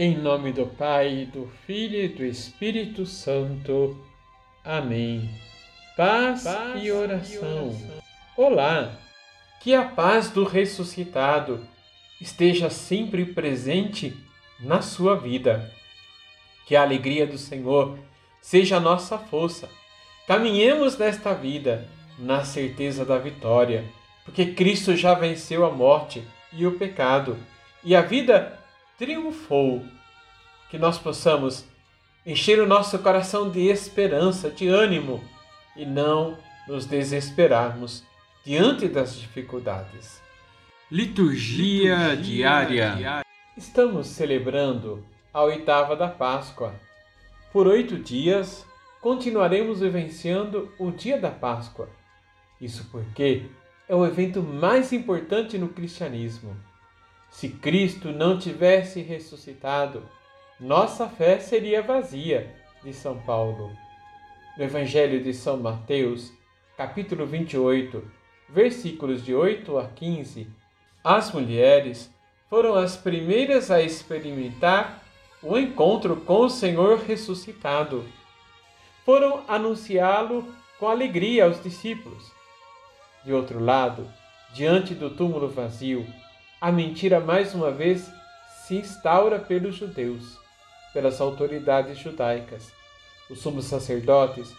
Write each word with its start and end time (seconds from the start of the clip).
Em 0.00 0.16
nome 0.16 0.52
do 0.52 0.64
Pai, 0.64 1.28
do 1.32 1.50
Filho 1.66 2.00
e 2.00 2.06
do 2.06 2.24
Espírito 2.24 3.04
Santo. 3.04 3.98
Amém. 4.64 5.28
Paz, 5.96 6.44
paz 6.44 6.80
e, 6.80 6.92
oração. 6.92 7.34
e 7.34 7.38
oração. 7.38 8.02
Olá! 8.36 8.96
Que 9.60 9.74
a 9.74 9.82
paz 9.82 10.30
do 10.30 10.44
ressuscitado 10.44 11.66
esteja 12.20 12.70
sempre 12.70 13.24
presente 13.24 14.16
na 14.60 14.82
sua 14.82 15.16
vida. 15.16 15.68
Que 16.64 16.76
a 16.76 16.82
alegria 16.82 17.26
do 17.26 17.36
Senhor 17.36 17.98
seja 18.40 18.76
a 18.76 18.80
nossa 18.80 19.18
força. 19.18 19.68
Caminhemos 20.28 20.96
nesta 20.96 21.34
vida 21.34 21.88
na 22.16 22.44
certeza 22.44 23.04
da 23.04 23.18
vitória, 23.18 23.84
porque 24.24 24.46
Cristo 24.46 24.94
já 24.94 25.14
venceu 25.14 25.66
a 25.66 25.72
morte 25.72 26.22
e 26.52 26.64
o 26.68 26.78
pecado, 26.78 27.36
e 27.82 27.96
a 27.96 28.00
vida 28.00 28.58
triunfou. 28.98 29.84
Que 30.68 30.76
nós 30.76 30.98
possamos 30.98 31.64
encher 32.26 32.60
o 32.60 32.66
nosso 32.66 32.98
coração 32.98 33.48
de 33.48 33.68
esperança, 33.68 34.50
de 34.50 34.68
ânimo 34.68 35.24
e 35.74 35.86
não 35.86 36.36
nos 36.66 36.84
desesperarmos 36.84 38.04
diante 38.44 38.86
das 38.88 39.16
dificuldades. 39.18 40.20
Liturgia, 40.90 42.08
Liturgia 42.08 42.16
diária. 42.16 42.94
diária. 42.96 43.24
Estamos 43.56 44.08
celebrando 44.08 45.06
a 45.32 45.42
oitava 45.42 45.96
da 45.96 46.08
Páscoa. 46.08 46.74
Por 47.52 47.66
oito 47.66 47.96
dias 47.96 48.66
continuaremos 49.00 49.80
vivenciando 49.80 50.72
o 50.78 50.90
dia 50.90 51.18
da 51.18 51.30
Páscoa. 51.30 51.88
Isso 52.60 52.88
porque 52.90 53.46
é 53.88 53.94
o 53.94 54.04
evento 54.04 54.42
mais 54.42 54.92
importante 54.92 55.56
no 55.56 55.68
cristianismo. 55.68 56.54
Se 57.30 57.48
Cristo 57.48 58.10
não 58.10 58.38
tivesse 58.38 59.00
ressuscitado, 59.00 60.02
nossa 60.58 61.08
fé 61.08 61.38
seria 61.38 61.82
vazia, 61.82 62.54
de 62.82 62.92
São 62.92 63.18
Paulo. 63.20 63.70
No 64.56 64.64
Evangelho 64.64 65.22
de 65.22 65.32
São 65.32 65.56
Mateus, 65.56 66.32
capítulo 66.76 67.26
28, 67.26 68.02
versículos 68.48 69.24
de 69.24 69.34
8 69.34 69.78
a 69.78 69.86
15, 69.86 70.48
as 71.04 71.32
mulheres 71.32 72.12
foram 72.48 72.74
as 72.74 72.96
primeiras 72.96 73.70
a 73.70 73.80
experimentar 73.80 75.02
o 75.42 75.56
encontro 75.56 76.16
com 76.16 76.40
o 76.40 76.50
Senhor 76.50 76.98
ressuscitado. 76.98 78.04
Foram 79.04 79.44
anunciá-lo 79.46 80.46
com 80.78 80.88
alegria 80.88 81.44
aos 81.44 81.62
discípulos. 81.62 82.32
De 83.24 83.32
outro 83.32 83.62
lado, 83.62 84.08
diante 84.52 84.94
do 84.94 85.10
túmulo 85.10 85.48
vazio, 85.48 86.06
a 86.60 86.72
mentira 86.72 87.20
mais 87.20 87.54
uma 87.54 87.70
vez 87.70 88.10
se 88.66 88.76
instaura 88.76 89.38
pelos 89.38 89.76
judeus, 89.76 90.38
pelas 90.92 91.20
autoridades 91.20 91.98
judaicas. 91.98 92.72
Os 93.30 93.40
sumos 93.40 93.66
sacerdotes 93.66 94.52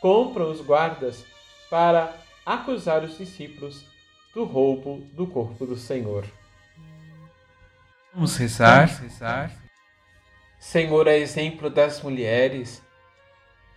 compram 0.00 0.50
os 0.50 0.60
guardas 0.60 1.24
para 1.70 2.12
acusar 2.44 3.02
os 3.04 3.16
discípulos 3.16 3.84
do 4.34 4.44
roubo 4.44 5.06
do 5.12 5.26
corpo 5.26 5.64
do 5.64 5.76
Senhor. 5.76 6.24
Vamos 8.12 8.36
rezar. 8.36 8.86
Vamos 8.86 9.00
rezar. 9.00 9.64
Senhor, 10.58 11.06
é 11.06 11.18
exemplo 11.18 11.68
das 11.70 12.02
mulheres 12.02 12.82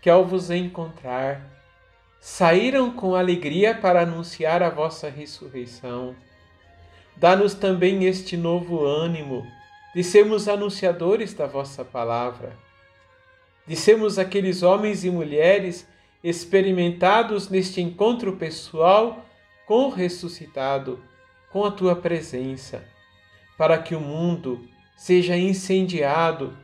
que, 0.01 0.09
ao 0.09 0.25
vos 0.25 0.49
encontrar, 0.49 1.41
saíram 2.19 2.91
com 2.91 3.15
alegria 3.15 3.75
para 3.75 4.01
anunciar 4.01 4.63
a 4.63 4.69
vossa 4.69 5.09
ressurreição 5.09 6.15
Dá-nos 7.19 7.55
também 7.55 8.05
este 8.05 8.37
novo 8.37 8.85
ânimo 8.85 9.47
de 9.95 10.03
sermos 10.03 10.47
anunciadores 10.47 11.33
da 11.33 11.47
vossa 11.47 11.83
palavra, 11.83 12.55
de 13.65 13.75
sermos 13.75 14.19
aqueles 14.19 14.61
homens 14.61 15.03
e 15.03 15.09
mulheres 15.09 15.87
experimentados 16.23 17.49
neste 17.49 17.81
encontro 17.81 18.37
pessoal 18.37 19.25
com 19.65 19.85
o 19.85 19.89
ressuscitado, 19.89 21.03
com 21.51 21.65
a 21.65 21.71
tua 21.71 21.95
presença, 21.95 22.85
para 23.57 23.79
que 23.79 23.95
o 23.95 23.99
mundo 23.99 24.67
seja 24.95 25.35
incendiado 25.35 26.55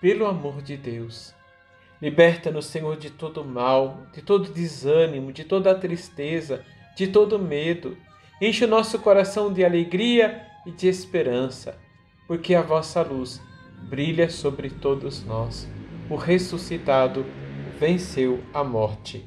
pelo 0.00 0.26
amor 0.26 0.60
de 0.60 0.76
Deus. 0.76 1.32
Liberta-nos, 2.02 2.66
Senhor, 2.66 2.96
de 2.96 3.10
todo 3.10 3.44
mal, 3.44 4.06
de 4.12 4.22
todo 4.22 4.52
desânimo, 4.52 5.32
de 5.32 5.44
toda 5.44 5.72
tristeza, 5.72 6.64
de 6.96 7.06
todo 7.06 7.38
medo 7.38 7.96
Enche 8.40 8.64
o 8.64 8.68
nosso 8.68 8.98
coração 8.98 9.52
de 9.52 9.64
alegria 9.64 10.46
e 10.64 10.70
de 10.70 10.88
esperança, 10.88 11.78
porque 12.26 12.54
a 12.54 12.62
vossa 12.62 13.02
luz 13.02 13.40
brilha 13.82 14.30
sobre 14.30 14.70
todos 14.70 15.24
nós. 15.24 15.68
O 16.08 16.16
ressuscitado 16.16 17.26
venceu 17.78 18.42
a 18.52 18.64
morte. 18.64 19.24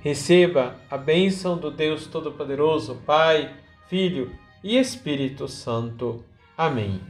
Receba 0.00 0.76
a 0.90 0.96
bênção 0.96 1.56
do 1.56 1.70
Deus 1.70 2.06
Todo-Poderoso, 2.06 3.02
Pai, 3.06 3.52
Filho 3.88 4.32
e 4.62 4.76
Espírito 4.78 5.48
Santo. 5.48 6.24
Amém. 6.56 7.00